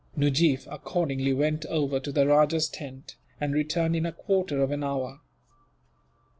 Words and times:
Nujeef 0.17 0.65
accordingly 0.71 1.31
went 1.31 1.63
over 1.67 1.99
to 1.99 2.11
the 2.11 2.25
rajah's 2.25 2.67
tent, 2.67 3.17
and 3.39 3.53
returned 3.53 3.95
in 3.95 4.07
a 4.07 4.11
quarter 4.11 4.59
of 4.63 4.71
an 4.71 4.83
hour. 4.83 5.21